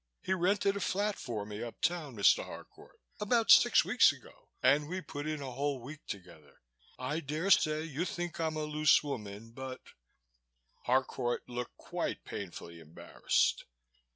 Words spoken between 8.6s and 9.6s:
loose woman